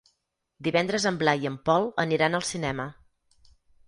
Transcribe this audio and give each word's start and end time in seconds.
Divendres 0.67 1.03
en 1.09 1.19
Blai 1.19 1.45
i 1.45 1.49
en 1.49 1.59
Pol 1.69 1.85
aniran 2.05 2.39
al 2.39 2.47
cinema. 2.53 2.87